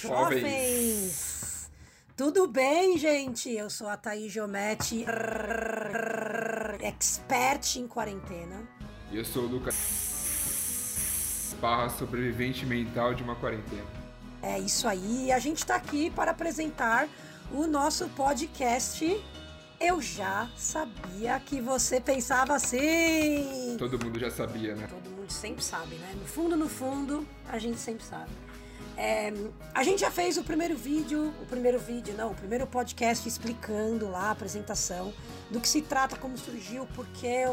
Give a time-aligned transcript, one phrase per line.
[0.00, 1.70] jovens!
[2.16, 3.50] Tudo bem, gente?
[3.50, 5.04] Eu sou a Thaís Giometti,
[6.80, 8.68] expert em quarentena.
[9.10, 9.74] E eu sou o Lucas
[11.60, 13.86] barra sobrevivente mental de uma quarentena.
[14.42, 17.08] É isso aí, a gente está aqui para apresentar
[17.52, 19.22] o nosso podcast
[19.82, 23.76] eu já sabia que você pensava assim.
[23.76, 24.86] Todo mundo já sabia, né?
[24.86, 26.14] Todo mundo sempre sabe, né?
[26.14, 28.30] No fundo, no fundo, a gente sempre sabe.
[28.96, 29.32] É,
[29.74, 34.08] a gente já fez o primeiro vídeo, o primeiro vídeo, não, o primeiro podcast explicando
[34.08, 35.12] lá a apresentação
[35.50, 37.44] do que se trata, como surgiu, porquê,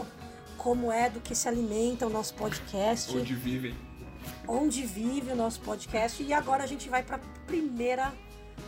[0.58, 3.16] como é, do que se alimenta o nosso podcast.
[3.18, 3.76] Onde vivem.
[4.48, 6.22] Onde vive o nosso podcast.
[6.22, 8.14] E agora a gente vai para primeira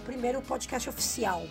[0.05, 1.45] primeiro podcast oficial.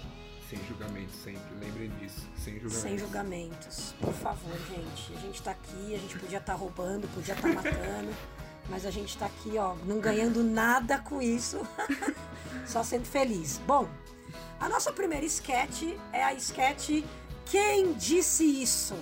[0.48, 1.42] Sem julgamentos, sempre.
[1.60, 2.26] Lembrem disso.
[2.37, 2.82] Sem julgamentos.
[2.82, 3.95] Sem julgamentos.
[4.00, 5.16] Por favor, gente.
[5.16, 8.10] A gente tá aqui, a gente podia estar tá roubando, podia estar tá matando.
[8.70, 11.60] mas a gente tá aqui, ó, não ganhando nada com isso.
[12.65, 13.60] Só sendo feliz.
[13.66, 13.88] Bom,
[14.60, 17.02] a nossa primeira sketch é a sketch
[17.46, 18.95] Quem Disse Isso?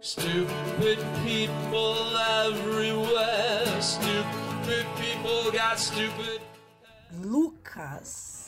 [0.00, 3.80] Stupid people everywhere.
[3.80, 6.40] Stupid people got stupid.
[7.20, 8.41] Lucas.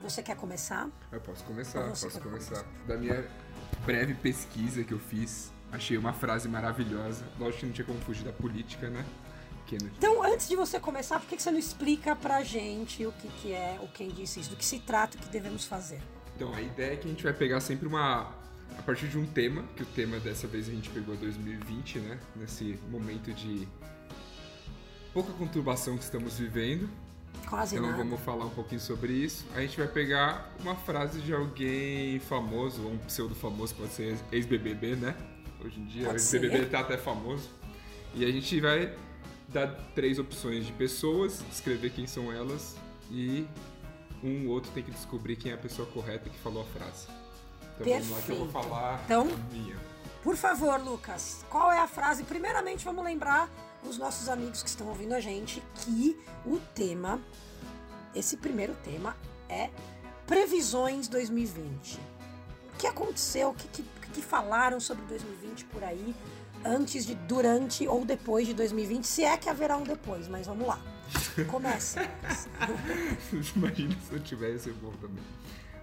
[0.00, 0.88] Você quer começar?
[1.10, 2.64] Eu posso começar, posso começar.
[2.86, 3.26] Da minha
[3.84, 7.24] breve pesquisa que eu fiz, achei uma frase maravilhosa.
[7.38, 9.04] Lógico que não tinha como fugir da política, né?
[9.98, 13.52] Então, antes de você começar, por que você não explica pra gente o que, que
[13.52, 16.00] é o quem disse isso, do que se trata, o que devemos fazer?
[16.34, 18.32] Então, a ideia é que a gente vai pegar sempre uma
[18.78, 22.18] a partir de um tema, que o tema dessa vez a gente pegou 2020, né?
[22.36, 23.68] Nesse momento de
[25.12, 26.88] pouca conturbação que estamos vivendo.
[27.46, 28.02] Quase então nada.
[28.02, 29.46] vamos falar um pouquinho sobre isso.
[29.54, 34.18] A gente vai pegar uma frase de alguém famoso, ou um pseudo famoso, pode ser
[34.32, 35.14] ex-BBB, né?
[35.64, 37.48] Hoje em dia, ex-BBB tá até famoso.
[38.14, 38.94] E a gente vai
[39.48, 42.76] dar três opções de pessoas, descrever quem são elas
[43.10, 43.46] e
[44.22, 47.06] um outro tem que descobrir quem é a pessoa correta que falou a frase.
[47.74, 48.04] Então Perfeito.
[48.04, 49.76] vamos lá que eu vou falar então, minha.
[50.22, 52.24] Por favor, Lucas, qual é a frase?
[52.24, 53.48] Primeiramente, vamos lembrar
[53.82, 57.20] os nossos amigos que estão ouvindo a gente que o tema,
[58.14, 59.16] esse primeiro tema,
[59.48, 59.70] é
[60.26, 61.98] previsões 2020.
[62.74, 63.50] O que aconteceu?
[63.50, 66.14] O que, que, que falaram sobre 2020 por aí?
[66.64, 70.66] Antes de, durante ou depois de 2020, se é que haverá um depois, mas vamos
[70.66, 70.80] lá.
[71.48, 72.00] Começa.
[73.56, 75.22] Imagina se eu tivesse bom também.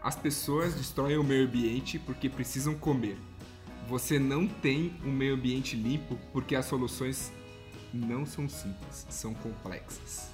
[0.04, 3.18] As pessoas destroem o meio ambiente porque precisam comer.
[3.88, 7.32] Você não tem um meio ambiente limpo porque as soluções
[7.96, 10.30] não são simples, são complexas.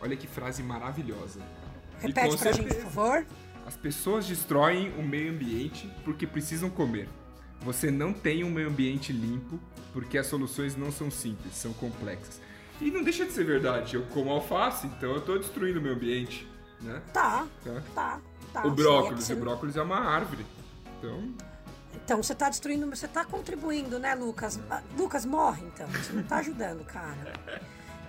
[0.00, 1.40] Olha que frase maravilhosa.
[2.00, 3.26] Repete pra gente, por favor.
[3.66, 7.08] As pessoas destroem o meio ambiente porque precisam comer.
[7.60, 9.58] Você não tem um meio ambiente limpo
[9.92, 12.40] porque as soluções não são simples, são complexas.
[12.80, 13.94] E não deixa de ser verdade.
[13.94, 16.48] Eu como alface, então eu estou destruindo o meio ambiente,
[16.80, 17.00] né?
[17.12, 17.82] Tá, tá.
[17.94, 18.20] tá.
[18.52, 20.44] Tá, o brócolis, é o brócolis é uma árvore.
[20.98, 21.32] Então.
[21.94, 24.58] Então você está destruindo, você está contribuindo, né, Lucas?
[24.70, 25.86] Ah, Lucas, morre então.
[25.88, 27.32] Você não está ajudando, cara.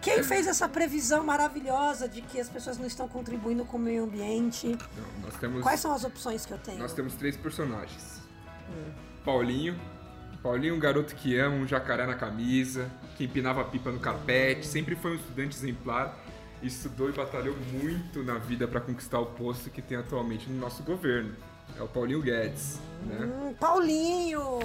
[0.01, 4.03] Quem fez essa previsão maravilhosa de que as pessoas não estão contribuindo com o meio
[4.03, 4.67] ambiente?
[4.67, 6.79] Não, nós temos, Quais são as opções que eu tenho?
[6.79, 8.21] Nós temos três personagens.
[8.69, 8.91] Hum.
[9.23, 9.79] Paulinho.
[10.41, 14.93] Paulinho, um garoto que ama, um jacaré na camisa, que empinava pipa no carpete, sempre
[14.93, 16.19] foi um estudante exemplar
[16.65, 20.83] estudou e batalhou muito na vida para conquistar o posto que tem atualmente no nosso
[20.83, 21.35] governo.
[21.77, 23.25] É o Paulinho Guedes, né?
[23.25, 24.59] Hum, Paulinho!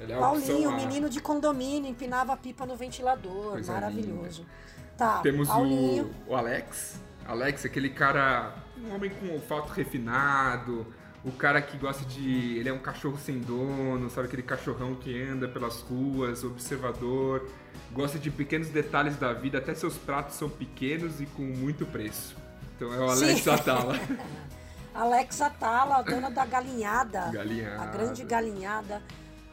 [0.00, 4.42] É Paulinho, menino de condomínio, empinava a pipa no ventilador, Coisa maravilhoso.
[4.42, 4.52] Linda.
[4.96, 7.00] Tá, Temos o, o Alex.
[7.26, 10.86] Alex, aquele cara, um homem com olfato refinado,
[11.24, 12.56] o cara que gosta de.
[12.56, 14.28] Ele é um cachorro sem dono, sabe?
[14.28, 17.48] Aquele cachorrão que anda pelas ruas, observador,
[17.92, 22.36] gosta de pequenos detalhes da vida, até seus pratos são pequenos e com muito preço.
[22.76, 23.50] Então é o Alex Sim.
[23.50, 23.94] Atala.
[24.98, 27.30] Alex Atala, a dona da galinhada.
[27.32, 27.82] Galinhada.
[27.82, 29.00] A grande galinhada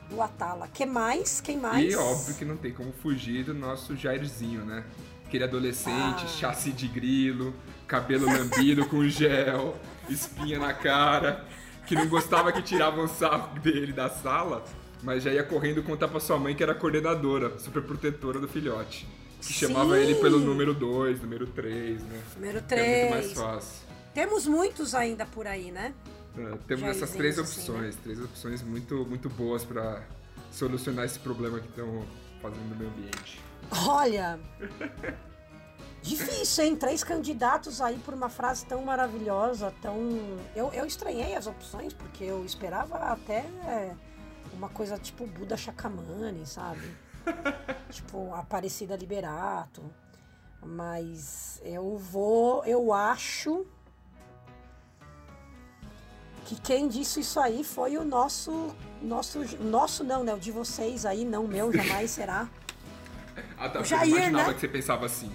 [0.10, 0.68] do Atala.
[0.68, 1.40] Que mais?
[1.40, 1.94] Quem mais?
[1.94, 4.84] E óbvio que não tem como fugir do nosso Jairzinho, né?
[5.24, 6.28] Aquele adolescente, ah.
[6.28, 7.54] chassi de grilo,
[7.86, 9.78] cabelo lambido com gel,
[10.10, 11.46] espinha na cara,
[11.86, 14.66] que não gostava que tiravam o sarro dele da sala,
[15.04, 19.08] mas já ia correndo contar pra sua mãe que era coordenadora, super protetora do filhote.
[19.40, 19.68] Que Sim.
[19.68, 22.22] chamava ele pelo número 2, número 3, né?
[22.36, 22.81] Número 3.
[22.81, 23.85] É muito mais fácil.
[24.16, 25.94] Temos muitos ainda por aí, né?
[26.38, 28.02] É, temos essas três opções, assim, né?
[28.04, 30.02] três opções muito, muito boas para
[30.52, 32.04] solucionar esse problema que estão
[32.42, 33.42] fazendo no meio ambiente.
[33.86, 34.40] Olha,
[36.02, 36.76] Difícil, hein?
[36.76, 39.98] Três candidatos aí por uma frase tão maravilhosa, tão.
[40.56, 43.44] Eu, eu estranhei as opções, porque eu esperava até
[44.54, 46.96] uma coisa tipo Buda Shakyamuni, sabe?
[47.90, 49.82] tipo Aparecida Liberato.
[50.64, 53.66] Mas eu vou, eu acho
[56.45, 60.33] que quem disse isso aí foi o nosso, nosso, nosso não, né?
[60.33, 62.47] O de vocês aí, não meu, jamais será.
[63.57, 63.81] ah, tá.
[63.81, 64.53] O Jair, eu imaginava né?
[64.53, 65.31] que você pensava assim.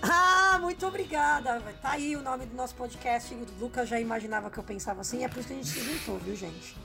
[0.00, 1.60] Ah, muito obrigada.
[1.82, 3.34] Tá aí o nome do nosso podcast.
[3.34, 5.24] O Lucas já imaginava que eu pensava assim.
[5.24, 6.76] É por isso que a gente se juntou, viu, gente?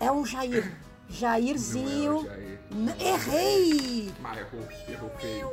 [0.00, 0.76] É o Jair.
[1.08, 2.26] Jairzinho.
[2.70, 3.36] Não é o Jair.
[3.38, 4.14] Errei!
[4.20, 5.48] Mas errou, errou feio.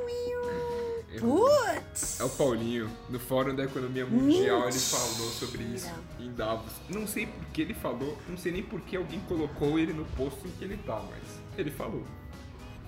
[1.19, 2.19] Putz!
[2.19, 2.89] É o Paulinho.
[3.09, 4.69] No Fórum da Economia Mundial Mentira.
[4.69, 6.73] ele falou sobre isso em Davos.
[6.89, 10.05] Não sei por que ele falou, não sei nem por que alguém colocou ele no
[10.05, 11.23] posto em que ele tá, mas
[11.57, 12.03] ele falou.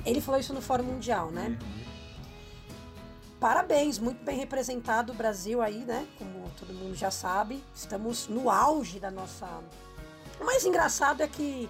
[0.06, 1.57] Ele falou isso no Fórum Mundial, né?
[1.62, 1.86] Uhum.
[3.39, 6.07] Parabéns, muito bem representado o Brasil aí, né?
[6.18, 9.48] Como todo mundo já sabe, estamos no auge da nossa.
[10.39, 11.69] O mais engraçado é que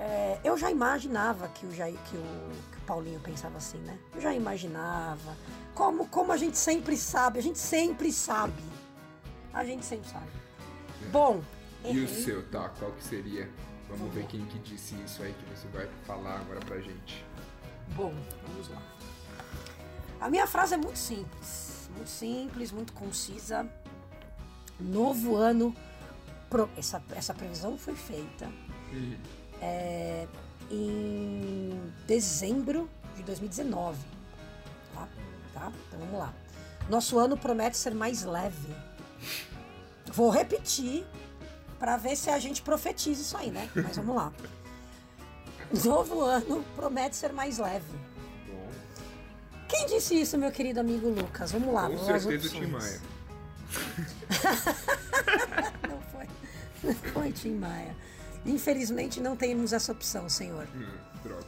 [0.00, 3.98] é, eu já imaginava que o, Jair, que, o, que o Paulinho pensava assim, né?
[4.14, 5.36] Eu já imaginava.
[5.74, 8.62] Como, como a gente sempre sabe, a gente sempre sabe.
[9.52, 10.30] A gente sempre sabe.
[11.12, 11.42] Bom.
[11.84, 12.04] E errei.
[12.04, 12.70] o seu, tá?
[12.78, 13.50] Qual que seria?
[13.90, 17.22] Vamos ver quem que disse isso aí que você vai falar agora pra gente.
[17.94, 18.14] Bom,
[18.46, 18.80] vamos lá.
[20.18, 21.90] A minha frase é muito simples.
[21.94, 23.68] Muito simples, muito concisa.
[24.78, 25.76] Novo ano.
[26.48, 26.70] Pro...
[26.74, 28.46] Essa, essa previsão foi feita
[28.92, 29.16] uhum.
[29.60, 30.26] É,
[30.70, 33.98] em dezembro de 2019.
[34.94, 35.08] Tá?
[35.54, 35.72] tá?
[35.88, 36.32] Então vamos lá.
[36.88, 38.74] Nosso ano promete ser mais leve.
[40.12, 41.06] Vou repetir
[41.78, 43.70] para ver se a gente profetiza isso aí, né?
[43.74, 44.32] Mas vamos lá.
[45.84, 48.10] Novo ano promete ser mais leve
[49.70, 51.52] quem disse isso, meu querido amigo Lucas?
[51.52, 53.00] Vamos lá, Com vamos certeza o Tim Maia.
[55.88, 56.26] não foi.
[56.82, 57.94] Não foi Tim Maia.
[58.44, 60.66] Infelizmente não temos essa opção, senhor.
[60.74, 60.86] Hum,
[61.22, 61.46] droga.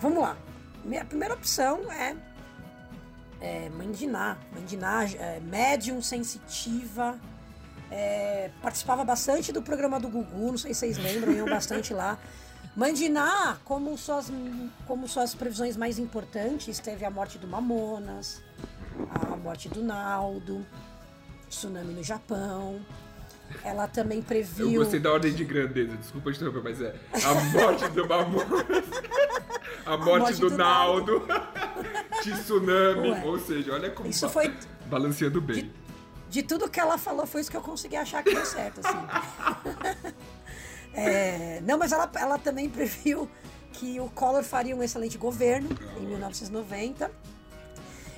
[0.00, 0.36] Vamos lá.
[0.84, 2.16] Minha primeira opção é,
[3.40, 4.36] é Mandiná.
[4.52, 7.18] Mandiná, é, médium sensitiva.
[7.90, 12.18] É, participava bastante do programa do Gugu, não sei se vocês lembram, iam bastante lá.
[12.74, 14.32] Mandiná, como suas,
[14.86, 18.42] como suas previsões mais importantes, teve a morte do Mamonas,
[19.10, 20.66] a morte do Naldo,
[21.48, 22.84] tsunami no Japão.
[23.62, 24.70] Ela também previu.
[24.70, 26.94] Eu gostei da ordem de grandeza, desculpa te interromper, mas é
[27.24, 28.44] a morte do Mamonas,
[29.86, 31.22] a morte, a morte do, do, Naldo,
[32.20, 33.24] tsunami, Ué.
[33.24, 34.52] ou seja, olha como Isso foi
[34.86, 35.56] balanceando bem.
[35.56, 35.72] De,
[36.30, 40.14] de, tudo que ela falou, foi isso que eu consegui achar que deu certo, assim.
[40.96, 43.28] É, não, mas ela, ela também previu
[43.72, 45.68] que o Collor faria um excelente governo
[46.00, 47.10] em 1990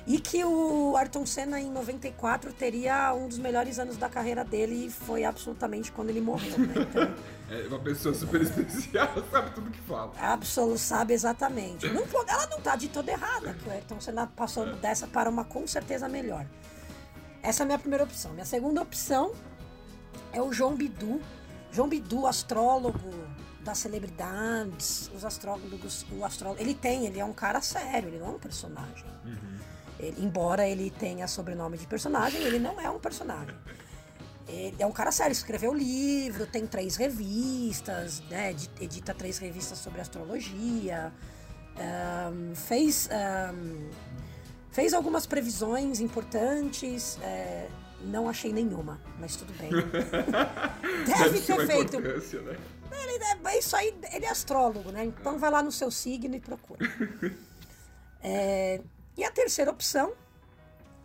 [0.07, 4.85] e que o Ayrton Senna em 94 teria um dos melhores anos da carreira dele
[4.85, 6.57] e foi absolutamente quando ele morreu.
[6.57, 6.73] Né?
[7.47, 10.11] Então, é uma pessoa super especial, sabe tudo que fala.
[10.19, 11.87] Absoluto, sabe exatamente.
[11.87, 15.45] Não, ela não está de toda errada, que o Ayrton Senna passou dessa para uma
[15.45, 16.45] com certeza melhor.
[17.41, 18.33] Essa é a minha primeira opção.
[18.33, 19.31] Minha segunda opção
[20.33, 21.21] é o João Bidu,
[21.71, 23.13] João Bidu, astrólogo
[23.61, 28.27] das celebridades, os astrólogos, o astrólogo, ele tem, ele é um cara sério, ele não
[28.27, 29.05] é um personagem.
[29.25, 29.57] Uhum.
[29.99, 33.55] Ele, embora ele tenha sobrenome de personagem, ele não é um personagem.
[34.47, 39.99] Ele é um cara sério, escreveu livro, tem três revistas, né, edita três revistas sobre
[39.99, 41.11] astrologia,
[41.77, 43.09] um, fez,
[43.53, 43.89] um,
[44.71, 47.19] fez algumas previsões importantes.
[47.21, 47.67] É,
[48.05, 49.69] não achei nenhuma, mas tudo bem.
[51.05, 51.99] Deve ter feito.
[51.99, 52.57] Né?
[52.91, 55.05] Ele é, isso aí, ele é astrólogo, né?
[55.05, 56.79] Então vai lá no seu signo e procura.
[58.19, 58.81] É,
[59.17, 60.13] e a terceira opção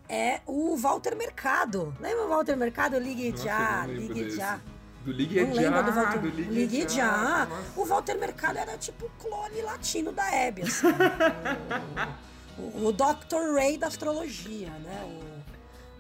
[0.09, 1.97] é o Walter Mercado.
[1.99, 2.99] Lembra o Walter Mercado?
[2.99, 4.37] Ligue Nossa, já, ligue desse.
[4.37, 4.61] já.
[5.05, 6.87] Do Ligue não já, do, Walter, do Ligue, Ligue já.
[6.89, 7.49] já.
[7.75, 10.87] O Walter Mercado era tipo o clone latino da Hebe, assim.
[12.57, 13.55] o, o, o Dr.
[13.55, 15.03] Ray da astrologia, né?
[15.05, 15.33] O,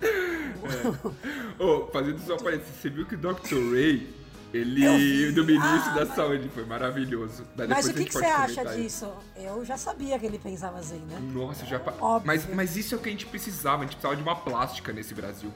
[0.03, 1.65] é.
[1.65, 3.73] oh, fazendo só parênteses, você viu que o Dr.
[3.73, 4.09] Ray,
[4.53, 6.15] ele, do ministro ah, da mas...
[6.15, 7.47] saúde, foi maravilhoso.
[7.69, 9.11] mas o que, que você acha disso?
[9.35, 11.19] Eu já sabia que ele pensava assim, né?
[11.33, 11.81] Nossa, já.
[12.01, 12.27] Óbvio.
[12.27, 14.93] Mas, mas isso é o que a gente precisava, a gente precisava de uma plástica
[14.93, 15.53] nesse Brasil.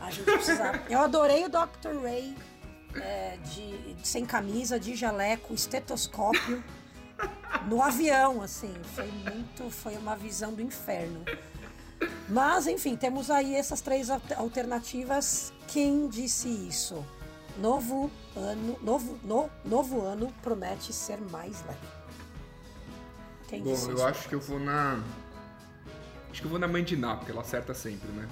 [0.00, 0.80] A gente precisava.
[0.88, 2.02] Eu adorei o Dr.
[2.02, 2.34] Ray
[2.94, 6.64] é, de, de, sem camisa, de jaleco, estetoscópio.
[7.66, 9.70] No avião, assim, foi muito.
[9.70, 11.24] Foi uma visão do inferno.
[12.28, 15.52] Mas, enfim, temos aí essas três alternativas.
[15.66, 17.04] Quem disse isso?
[17.60, 21.78] Novo ano, novo, no, novo ano promete ser mais leve.
[23.48, 25.02] Quem Bom, eu acho que eu vou na.
[26.30, 28.28] Acho que eu vou na mãe de Ná, porque ela acerta sempre, né?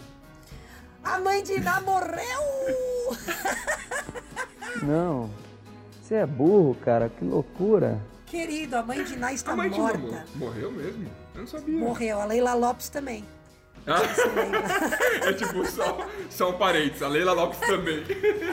[1.02, 3.16] A mãe de Ná morreu!
[4.82, 5.30] Não.
[6.02, 8.00] Você é burro, cara, que loucura.
[8.26, 9.98] Querido, a mãe de Ná está a mãe morta.
[9.98, 11.10] De morreu mesmo?
[11.34, 11.78] Eu não sabia.
[11.78, 12.20] Morreu.
[12.20, 13.24] A Leila Lopes também.
[13.86, 18.04] É tipo, só, só um parênteses, a Leila Lopes também.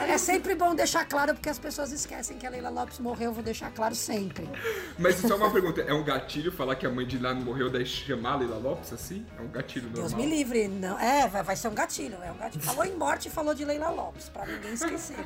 [0.08, 3.32] É sempre bom deixar claro, porque as pessoas esquecem que a Leila Lopes morreu, eu
[3.32, 4.48] vou deixar claro sempre.
[4.96, 7.84] Mas só uma pergunta, é um gatilho falar que a mãe de Lá morreu, daí
[7.84, 9.26] chamar a Leila Lopes assim?
[9.36, 10.08] É um gatilho normal?
[10.08, 10.98] Deus me livre, não.
[10.98, 12.62] É, vai, ser um gatilho, é um gatilho.
[12.62, 15.18] Falou em morte e falou de Leila Lopes, pra ninguém esquecer.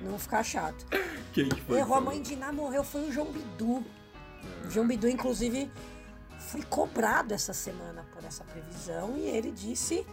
[0.00, 0.84] Não ficar chato.
[1.32, 1.78] Quem que foi?
[1.78, 3.84] Errou, a mãe de Ná morreu, foi o João Bidu.
[4.64, 5.70] O João Bidu, inclusive,
[6.38, 10.06] foi cobrado essa semana por essa previsão e ele disse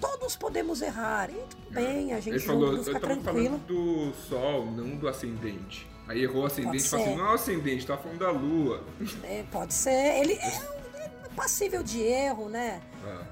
[0.00, 1.30] todos podemos errar.
[1.30, 3.60] E tudo bem, a gente ele falou, fica eu tranquilo.
[3.60, 5.88] falando do sol, não do ascendente.
[6.06, 8.84] Aí errou o ascendente e falou assim, não é o ascendente, tá falando da lua.
[9.22, 10.20] É, pode ser.
[10.20, 12.82] Ele é, é passível de erro, né?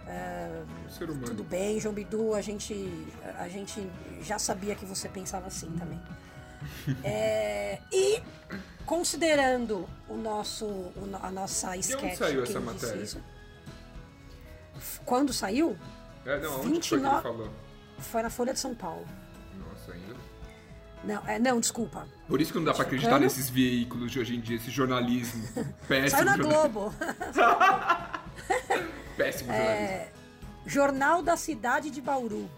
[0.07, 0.11] É.
[0.11, 1.27] É, ser humano.
[1.27, 2.75] Tudo bem, João Bidu, a gente,
[3.39, 3.87] a gente
[4.23, 6.01] já sabia que você pensava assim também.
[7.05, 8.23] É, e
[8.85, 12.01] considerando o nosso, o, a nossa sketch.
[12.01, 13.03] De onde saiu essa matéria?
[13.03, 13.21] Isso,
[15.05, 15.77] quando saiu?
[16.25, 16.83] É, não, onde 29...
[16.83, 17.51] foi que ele falou?
[17.99, 19.07] Foi na Folha de São Paulo.
[19.57, 20.15] Nossa, ainda.
[21.05, 22.07] Não, é, não, desculpa.
[22.29, 25.43] Por isso que não dá pra acreditar nesses veículos de hoje em dia, esse jornalismo
[25.89, 26.11] péssimo.
[26.11, 26.95] Saiu na Globo.
[29.17, 29.87] péssimo jornalismo.
[29.87, 30.13] É,
[30.65, 32.49] Jornal da Cidade de Bauru.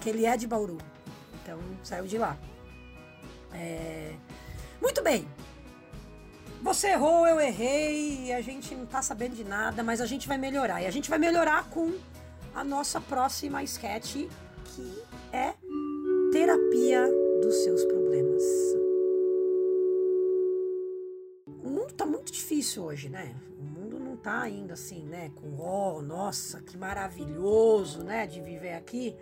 [0.00, 0.78] Que ele é de Bauru.
[1.42, 2.36] Então, saiu de lá.
[3.52, 4.14] É...
[4.80, 5.26] Muito bem.
[6.62, 10.36] Você errou, eu errei, a gente não tá sabendo de nada, mas a gente vai
[10.36, 10.82] melhorar.
[10.82, 11.92] E a gente vai melhorar com
[12.54, 14.14] a nossa próxima sketch,
[14.64, 15.02] que
[15.32, 15.54] é
[16.32, 17.08] terapia
[17.40, 18.42] dos seus problemas.
[21.62, 23.34] O mundo tá muito difícil hoje, né?
[23.58, 25.30] O mundo não tá ainda assim, né?
[25.36, 28.26] Com, oh, nossa, que maravilhoso, né?
[28.26, 29.14] De viver aqui.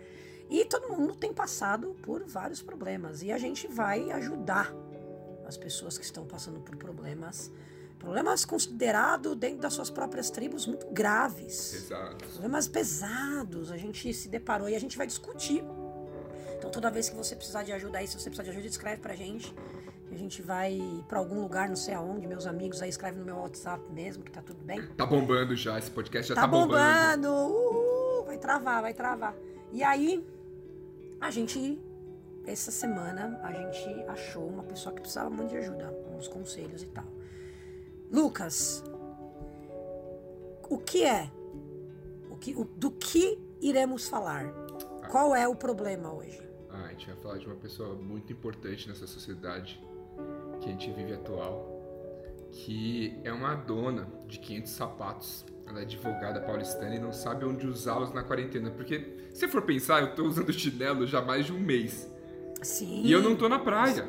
[0.49, 3.21] E todo mundo tem passado por vários problemas.
[3.21, 4.73] E a gente vai ajudar
[5.45, 7.51] as pessoas que estão passando por problemas.
[7.99, 11.71] Problemas considerados dentro das suas próprias tribos muito graves.
[11.71, 12.31] Pesados.
[12.33, 13.71] Problemas pesados.
[13.71, 15.63] A gente se deparou e a gente vai discutir.
[16.57, 19.01] Então toda vez que você precisar de ajuda aí, se você precisar de ajuda, escreve
[19.01, 19.53] pra gente.
[20.11, 23.37] A gente vai para algum lugar, não sei aonde, meus amigos aí escrevem no meu
[23.37, 24.81] WhatsApp mesmo, que tá tudo bem.
[24.95, 27.27] Tá bombando já, esse podcast já tá, tá bombando.
[27.27, 27.53] bombando.
[27.53, 29.35] Uhul, vai travar, vai travar.
[29.71, 30.25] E aí,
[31.19, 31.81] a gente,
[32.45, 36.87] essa semana, a gente achou uma pessoa que precisava muito de ajuda, uns conselhos e
[36.87, 37.05] tal.
[38.11, 38.83] Lucas,
[40.69, 41.29] o que é?
[42.29, 44.53] O que, o, do que iremos falar?
[45.09, 46.41] Qual é o problema hoje?
[46.69, 49.81] Ah, a gente vai falar de uma pessoa muito importante nessa sociedade
[50.61, 51.76] que a gente vive atual,
[52.51, 55.45] que é uma dona de 500 sapatos.
[55.67, 60.01] Ela é advogada paulistana e não sabe onde usá-los na quarentena, porque se for pensar,
[60.01, 62.09] eu tô usando chinelo já há mais de um mês.
[62.61, 63.03] Sim.
[63.03, 64.07] E eu não tô na praia.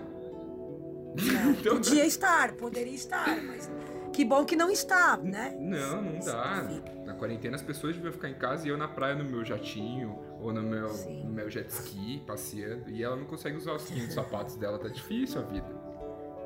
[1.16, 3.68] Não, então, podia estar, poderia estar, mas
[4.12, 5.56] que bom que não está, né?
[5.60, 6.68] Não, não dá.
[7.04, 10.18] Na quarentena as pessoas deviam ficar em casa e eu na praia no meu jatinho
[10.40, 10.88] ou no meu,
[11.24, 12.90] no meu jet ski passeando.
[12.90, 15.87] E ela não consegue usar os 500 sapatos dela, tá difícil a vida.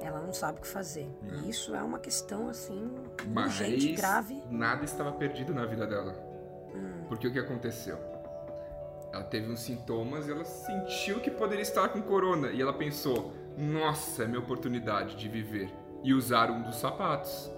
[0.02, 1.08] Ela não sabe o que fazer.
[1.22, 2.90] E isso é uma questão assim,
[3.28, 4.42] Mas urgente, grave.
[4.50, 6.14] Nada estava perdido na vida dela.
[6.74, 7.04] Hum.
[7.08, 8.12] Porque o que aconteceu?
[9.12, 12.50] ela teve uns sintomas e ela sentiu que poderia estar com corona.
[12.50, 15.70] E ela pensou: nossa, é minha oportunidade de viver.
[16.02, 17.50] E usar um dos sapatos.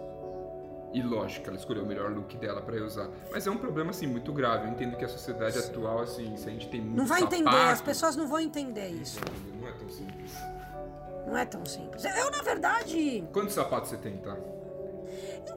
[0.93, 3.09] E lógico, ela escolheu o melhor look dela para usar.
[3.33, 4.67] Mas é um problema assim muito grave.
[4.67, 5.71] Eu entendo que a sociedade Sim.
[5.71, 8.39] atual, assim, se a gente tem muito Não vai sapato, entender, as pessoas não vão
[8.39, 9.19] entender isso.
[9.61, 10.33] Não é tão simples.
[11.27, 12.05] Não é tão simples.
[12.05, 13.25] Eu, na verdade.
[13.33, 14.37] Quantos sapatos você tem, tá?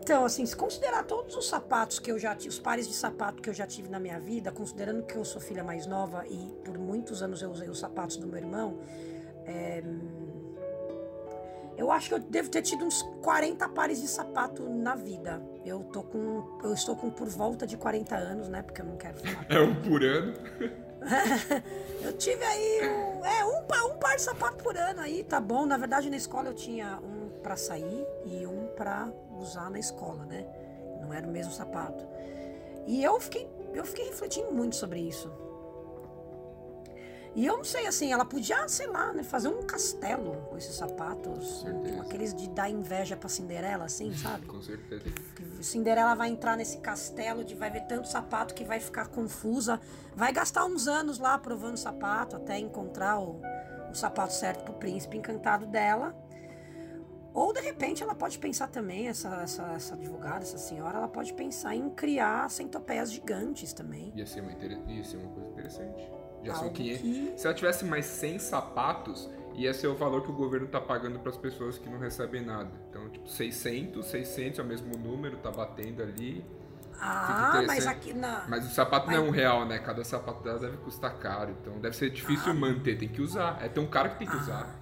[0.01, 3.41] Então, assim, se considerar todos os sapatos que eu já tive, os pares de sapato
[3.41, 6.53] que eu já tive na minha vida, considerando que eu sou filha mais nova e
[6.63, 8.79] por muitos anos eu usei os sapatos do meu irmão,
[9.45, 9.83] é,
[11.77, 15.41] eu acho que eu devo ter tido uns 40 pares de sapato na vida.
[15.63, 16.59] Eu tô com.
[16.63, 18.63] Eu estou com por volta de 40 anos, né?
[18.63, 19.45] Porque eu não quero falar.
[19.49, 20.33] É um por ano?
[22.01, 25.65] eu tive aí um, é, um, um par de sapato por ano aí, tá bom.
[25.65, 30.25] Na verdade, na escola eu tinha um para sair e um para usar na escola,
[30.25, 30.45] né?
[31.01, 32.05] Não era o mesmo sapato.
[32.85, 35.31] E eu fiquei, eu fiquei refletindo muito sobre isso.
[37.37, 40.73] E eu não sei, assim, ela podia, sei lá, né, fazer um castelo com esses
[40.73, 41.63] sapatos.
[41.65, 44.47] Um, aqueles de dar inveja pra Cinderela, assim, sabe?
[44.47, 45.03] com certeza.
[45.03, 49.09] Que, que Cinderela vai entrar nesse castelo, de vai ver tanto sapato que vai ficar
[49.09, 49.79] confusa.
[50.15, 53.39] Vai gastar uns anos lá provando sapato até encontrar o,
[53.91, 56.15] o sapato certo pro príncipe encantado dela.
[57.35, 61.35] Ou de repente ela pode pensar também, essa, essa, essa advogada, essa senhora, ela pode
[61.35, 64.11] pensar em criar centopeias gigantes também.
[64.15, 64.53] Ia ser uma,
[64.91, 66.11] ia ser uma coisa interessante.
[66.47, 67.01] Já Algo são 500.
[67.01, 67.33] Que...
[67.37, 69.29] Se ela tivesse mais 100 sapatos,
[69.65, 72.45] esse é o valor que o governo tá pagando para as pessoas que não recebem
[72.45, 72.69] nada.
[72.89, 76.45] Então, tipo, 600, 600 é o mesmo número, tá batendo ali.
[76.99, 78.45] Ah, mas aqui na.
[78.47, 79.15] Mas o sapato mas...
[79.15, 79.77] não é um real, né?
[79.79, 81.55] Cada sapato dela deve custar caro.
[81.61, 82.55] Então deve ser difícil ah.
[82.55, 83.57] manter, tem que usar.
[83.61, 84.39] É tão caro que tem que ah.
[84.39, 84.75] usar.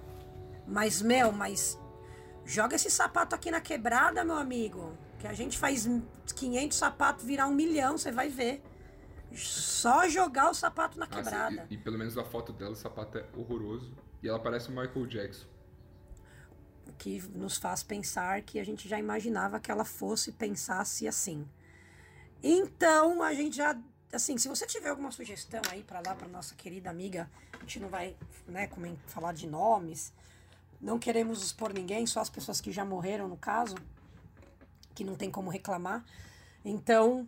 [0.66, 1.78] Mas, meu, mas.
[2.44, 4.92] Joga esse sapato aqui na quebrada, meu amigo.
[5.18, 5.88] Que a gente faz
[6.34, 8.62] 500 sapatos virar um milhão, você vai ver.
[9.34, 11.62] Só jogar o sapato na quebrada.
[11.62, 13.92] Ah, e, e, pelo menos a foto dela, o sapato é horroroso.
[14.22, 15.46] E ela parece o Michael Jackson.
[16.86, 21.46] O que nos faz pensar que a gente já imaginava que ela fosse pensasse assim.
[22.42, 23.76] Então, a gente já.
[24.12, 27.80] Assim, se você tiver alguma sugestão aí para lá, para nossa querida amiga, a gente
[27.80, 28.16] não vai
[28.46, 28.68] né,
[29.06, 30.12] falar de nomes.
[30.80, 33.74] Não queremos expor ninguém, só as pessoas que já morreram, no caso,
[34.94, 36.04] que não tem como reclamar.
[36.64, 37.26] Então,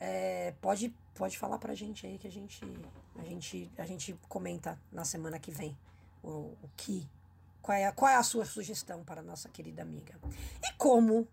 [0.00, 2.60] é, pode, pode falar pra gente aí que a gente,
[3.16, 5.76] a gente, a gente comenta na semana que vem
[6.22, 7.08] o, o que.
[7.62, 10.18] Qual é, a, qual é a sua sugestão para a nossa querida amiga?
[10.62, 11.26] E como,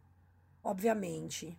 [0.64, 1.58] obviamente,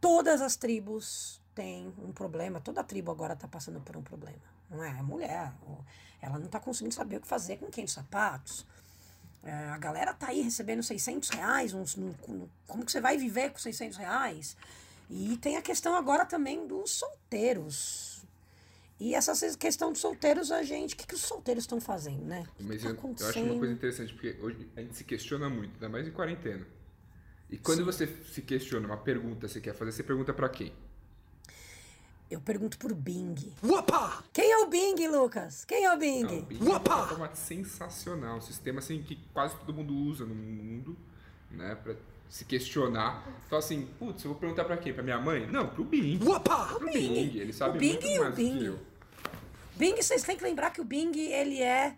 [0.00, 4.40] todas as tribos têm um problema, toda tribo agora está passando por um problema.
[4.70, 4.90] Não é?
[4.90, 5.52] A mulher,
[6.22, 8.64] ela não está conseguindo saber o que fazer com quem sapatos.
[9.42, 11.96] É, a galera tá aí recebendo 600 reais, uns,
[12.66, 14.56] como que você vai viver com 600 reais?
[15.10, 18.24] E tem a questão agora também dos solteiros.
[18.98, 22.46] E essa questão dos solteiros, a gente, o que, que os solteiros estão fazendo, né?
[22.60, 25.72] Mas tá eu, eu, acho uma coisa interessante, porque hoje a gente se questiona muito,
[25.74, 26.64] ainda mais em quarentena.
[27.48, 27.84] E quando Sim.
[27.84, 30.72] você se questiona uma pergunta você quer fazer, você pergunta para quem?
[32.30, 33.52] Eu pergunto por Bing.
[33.64, 34.22] Uapa!
[34.32, 35.64] Quem é o Bing, Lucas?
[35.64, 36.22] Quem é o Bing?
[36.22, 36.92] Não, o Bing Uapa!
[36.92, 40.96] é um sistema sensacional, um sistema assim que quase todo mundo usa no mundo,
[41.50, 41.96] né, para
[42.30, 43.26] se questionar.
[43.44, 44.94] Então assim, putz, eu vou perguntar para quem?
[44.94, 45.46] Para minha mãe?
[45.48, 46.20] Não, pro Bing.
[46.24, 46.66] Uapa!
[46.66, 46.92] Pro Bing.
[46.92, 47.38] Bing.
[47.38, 48.58] Ele sabe o Bing muito mais o Bing.
[48.58, 48.78] que eu.
[49.74, 51.96] Bing, vocês têm que lembrar que o Bing, ele é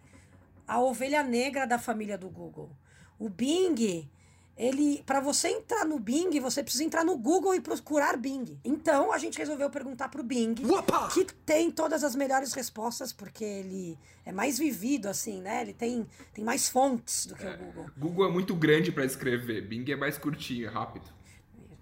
[0.66, 2.74] a ovelha negra da família do Google.
[3.18, 4.10] O Bing
[4.56, 8.58] ele para você entrar no Bing, você precisa entrar no Google e procurar Bing.
[8.64, 11.08] Então a gente resolveu perguntar pro Bing, Opa!
[11.08, 15.62] que tem todas as melhores respostas porque ele é mais vivido assim, né?
[15.62, 17.86] Ele tem, tem mais fontes do que é, o Google.
[17.96, 21.06] Google é muito grande para escrever, Bing é mais curtinho, é rápido.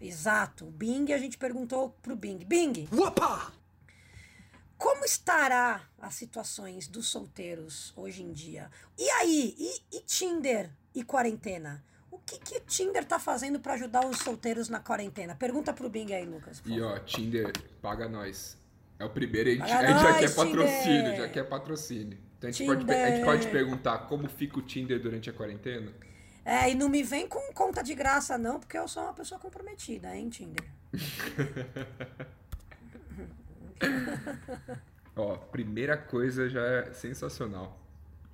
[0.00, 0.64] Exato.
[0.66, 2.88] Bing a gente perguntou pro Bing, Bing.
[2.96, 3.52] Opa!
[4.78, 8.70] Como estará as situações dos solteiros hoje em dia?
[8.96, 11.85] E aí, e, e Tinder e quarentena?
[12.11, 15.35] O que, que o Tinder tá fazendo para ajudar os solteiros na quarentena?
[15.35, 16.62] Pergunta pro Bing aí, Lucas.
[16.66, 18.59] E ó, Tinder, paga nós.
[18.99, 21.16] É o primeiro, a gente, a gente já quer patrocínio, Tinder.
[21.16, 22.18] já quer patrocínio.
[22.37, 25.92] Então a gente, pode, a gente pode perguntar como fica o Tinder durante a quarentena?
[26.44, 29.38] É, e não me vem com conta de graça, não, porque eu sou uma pessoa
[29.38, 30.66] comprometida, hein, Tinder?
[35.16, 37.79] Ó, primeira coisa já é sensacional,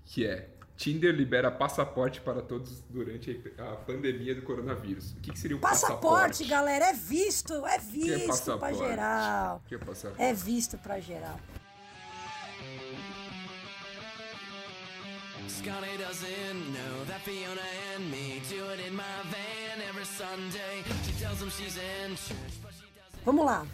[0.05, 5.13] que é Tinder libera passaporte para todos durante a pandemia do coronavírus.
[5.13, 6.03] O que, que seria o passaporte?
[6.03, 9.63] Passaporte, galera, é visto, é visto é para geral.
[9.67, 10.23] Que é, passaporte?
[10.23, 11.41] é visto para geral.
[15.49, 17.63] Scotty doesn't know that Fiona
[17.95, 20.83] and me do it in my van every Sunday.
[21.05, 23.25] She tells him she's in church, but she doesn't.
[23.25, 23.67] Vamos lá.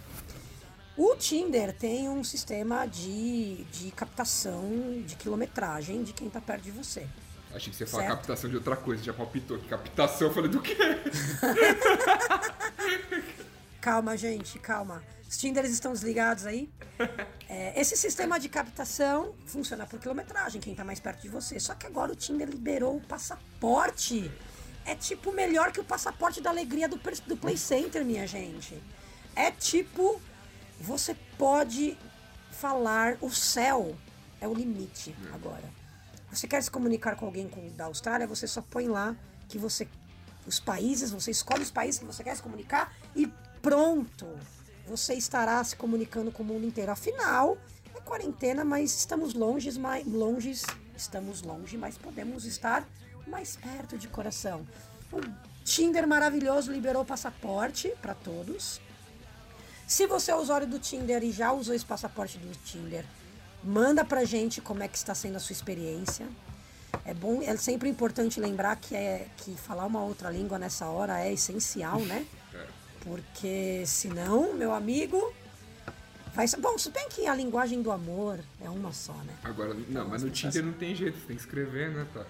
[0.96, 4.62] O Tinder tem um sistema de, de captação
[5.06, 7.06] de quilometragem de quem está perto de você.
[7.54, 9.58] Achei que você ia falar captação de outra coisa, já palpitou.
[9.58, 10.76] Que captação, eu falei do quê?
[13.80, 15.02] calma, gente, calma.
[15.28, 16.70] Os Tinders estão desligados aí.
[17.48, 21.58] É, esse sistema de captação funciona por quilometragem, quem está mais perto de você.
[21.58, 24.30] Só que agora o Tinder liberou o passaporte.
[24.84, 28.82] É tipo melhor que o passaporte da alegria do, do Play Center, minha gente.
[29.34, 30.20] É tipo
[30.82, 31.96] você pode
[32.50, 33.96] falar, o céu
[34.40, 35.64] é o limite agora.
[36.30, 39.14] Você quer se comunicar com alguém da Austrália, você só põe lá
[39.48, 39.86] que você
[40.44, 44.26] os países, você escolhe os países que você quer se comunicar e pronto.
[44.88, 46.90] Você estará se comunicando com o mundo inteiro.
[46.90, 47.56] Afinal,
[47.94, 50.52] é quarentena, mas estamos longe, mais longe,
[50.96, 52.84] estamos longe, mas podemos estar
[53.26, 54.66] mais perto de coração.
[55.12, 55.20] O
[55.62, 58.80] Tinder maravilhoso liberou passaporte para todos.
[59.86, 63.04] Se você é usuário do Tinder e já usou esse passaporte do Tinder,
[63.62, 66.26] manda pra gente como é que está sendo a sua experiência.
[67.04, 71.20] É bom, é sempre importante lembrar que é que falar uma outra língua nessa hora
[71.20, 72.26] é essencial, né?
[73.00, 75.32] Porque senão, meu amigo,
[76.34, 76.60] vai ser.
[76.60, 79.34] Bom, se bem que a linguagem do amor é uma só, né?
[79.42, 82.24] Agora, não, mas no Tinder não tem jeito, você tem que escrever, né, tá?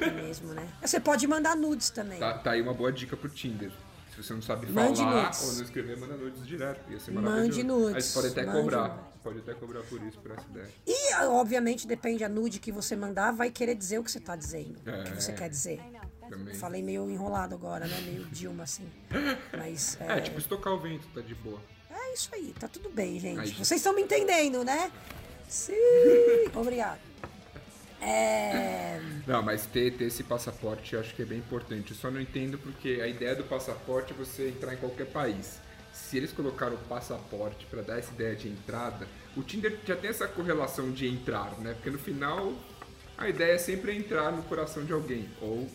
[0.00, 0.68] É mesmo, né?
[0.80, 2.18] Você pode mandar nudes também.
[2.18, 3.72] Tá, tá aí uma boa dica pro Tinder.
[4.14, 5.42] Se você não sabe Mande falar nudes.
[5.42, 6.88] ou não escrever, manda nudes direto.
[6.88, 7.96] Ia ser Mande nudes.
[7.96, 8.88] Aí você pode até Mande cobrar.
[8.88, 9.04] Nudes.
[9.24, 10.68] Pode até cobrar por isso, por essa ideia.
[10.86, 14.36] E, obviamente, depende a nude que você mandar, vai querer dizer o que você está
[14.36, 14.78] dizendo.
[14.86, 15.00] É.
[15.00, 15.80] O que você quer dizer.
[16.28, 16.54] Também.
[16.54, 18.00] Falei meio enrolado agora, né?
[18.02, 18.88] Meio Dilma, assim.
[19.58, 20.18] Mas, é...
[20.18, 21.60] é, tipo, estocar o vento, tá de boa.
[21.90, 23.40] É isso aí, tá tudo bem, gente.
[23.40, 24.92] Aí, Vocês estão me entendendo, né?
[25.48, 25.74] Sim!
[26.54, 27.00] Obrigado.
[28.04, 29.00] É...
[29.26, 31.92] Não, mas ter, ter esse passaporte eu acho que é bem importante.
[31.92, 35.58] Eu só não entendo porque a ideia do passaporte é você entrar em qualquer país.
[35.92, 40.10] Se eles colocaram o passaporte para dar essa ideia de entrada, o Tinder já tem
[40.10, 41.72] essa correlação de entrar, né?
[41.74, 42.52] Porque no final
[43.16, 45.28] a ideia é sempre entrar no coração de alguém.
[45.40, 45.68] Ou.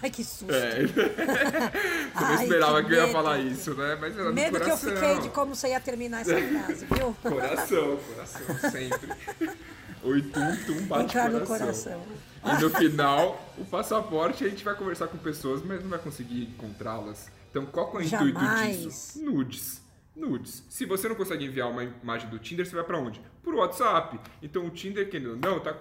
[0.00, 0.52] Ai, que susto!
[0.54, 0.86] É.
[2.14, 3.98] Você não esperava que, que, eu ia falar isso, né?
[4.00, 4.90] Mas era medo no coração.
[4.90, 7.16] que eu fiquei de como você ia terminar essa frase, viu?
[7.22, 9.08] Coração, coração, sempre.
[10.02, 11.38] Oi, tum, tum, bate Entrar coração.
[11.38, 12.02] no coração.
[12.44, 16.42] E no final, o passaporte a gente vai conversar com pessoas, mas não vai conseguir
[16.42, 17.30] encontrá-las.
[17.50, 18.30] Então, qual é o Jamais.
[18.30, 19.22] intuito disso?
[19.22, 19.82] Nudes.
[20.16, 20.64] Nudes.
[20.68, 23.20] Se você não consegue enviar uma imagem do Tinder, você vai para onde?
[23.42, 24.18] Pro WhatsApp.
[24.42, 25.76] Então, o Tinder, que não, tá,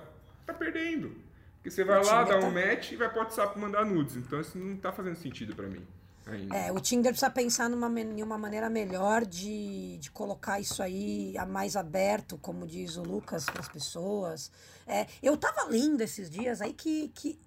[0.45, 1.15] tá perdendo.
[1.55, 2.59] Porque você vai o lá, Tinder dá um tá...
[2.59, 4.15] match e vai pro WhatsApp mandar nudes.
[4.15, 5.85] Então, isso não tá fazendo sentido para mim.
[6.33, 6.55] Ainda.
[6.55, 11.37] É, o Tinder precisa pensar numa, em uma maneira melhor de, de colocar isso aí
[11.37, 14.51] a mais aberto, como diz o Lucas, para as pessoas.
[14.87, 17.39] É, eu tava lendo esses dias aí que, que,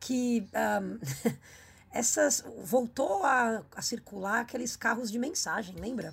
[0.00, 0.48] que
[0.82, 0.98] um,
[1.90, 6.12] essas voltou a, a circular aqueles carros de mensagem, lembra?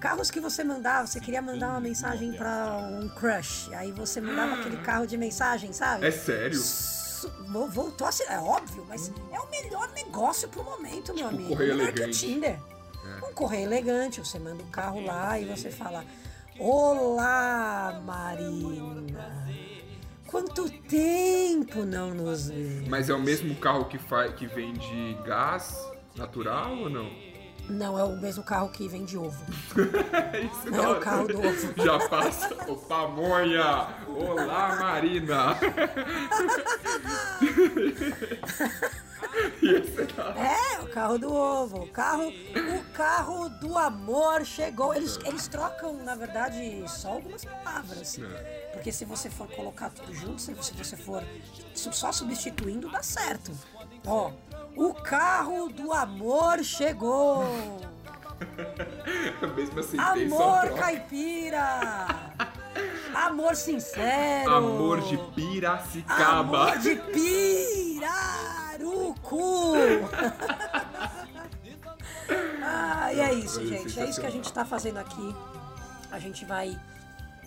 [0.00, 4.56] Carros que você mandava, você queria mandar uma mensagem para um crush, aí você mandava
[4.56, 6.06] aquele carro de mensagem, sabe?
[6.06, 6.60] É sério?
[7.70, 8.24] Voltou a ser.
[8.24, 11.44] É óbvio, mas é o melhor negócio pro momento, meu tipo, amigo.
[11.44, 12.02] Um correio elegante.
[12.02, 12.58] Que o Tinder.
[13.04, 13.26] É.
[13.26, 14.20] Um correio elegante.
[14.20, 16.04] Você manda o um carro lá e você fala:
[16.58, 19.48] Olá, Marina.
[20.26, 22.88] Quanto tempo não nos vemos?
[22.88, 25.78] Mas é o mesmo carro que, faz, que vende gás
[26.16, 27.08] natural ou não?
[27.68, 29.44] Não, é o mesmo carro que vende ovo.
[29.74, 31.74] Isso não é o carro do ovo.
[31.82, 33.88] Já passa o pamonha.
[34.06, 35.56] Olá, Marina.
[40.36, 41.84] é, o carro do ovo.
[41.84, 44.94] O carro, o carro do amor chegou.
[44.94, 48.18] Eles, eles trocam, na verdade, só algumas palavras.
[48.18, 48.70] É.
[48.74, 51.24] Porque se você for colocar tudo junto, se você for
[51.74, 53.52] só substituindo, dá certo.
[54.06, 54.30] Ó,
[54.76, 57.44] o carro do amor chegou.
[59.56, 62.06] Mesmo assim, amor caipira.
[63.14, 64.50] Amor sincero.
[64.50, 66.40] Amor de Piracicaba.
[66.40, 68.00] Amor de Pirarucu.
[72.62, 74.00] ah, e é isso, gente.
[74.00, 75.36] É isso que a gente está fazendo aqui.
[76.10, 76.76] A gente vai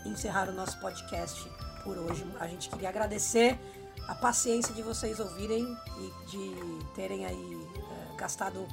[0.06, 1.52] encerrar o nosso podcast
[1.84, 2.26] por hoje.
[2.40, 3.60] A gente queria agradecer
[4.08, 8.68] a paciência de vocês ouvirem e de terem aí é, gastado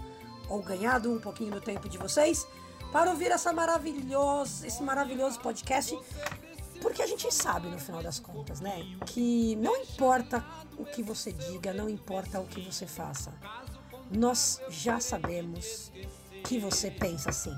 [0.48, 2.46] ou ganhado um pouquinho do tempo de vocês
[2.92, 5.98] para ouvir essa maravilhosa, esse maravilhoso podcast.
[6.80, 8.84] Porque a gente sabe, no final das contas, né?
[9.06, 10.44] Que não importa
[10.76, 13.32] o que você diga, não importa o que você faça.
[14.10, 15.90] Nós já sabemos
[16.44, 17.56] que você pensa assim.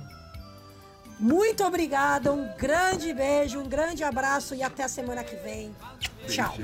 [1.19, 5.75] Muito obrigada, um grande beijo, um grande abraço e até a semana que vem.
[6.29, 6.55] Tchau.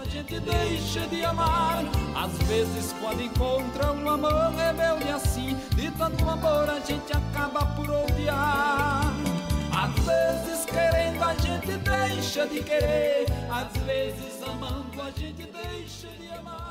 [0.00, 1.82] A gente deixa de amar.
[2.14, 7.90] Às vezes, quando encontra um amor rebelde assim, de tanto amor a gente acaba por
[7.90, 9.12] odiar.
[9.76, 13.26] Às vezes, querendo, a gente deixa de querer.
[13.50, 16.67] Às vezes, amando, a gente deixa de amar.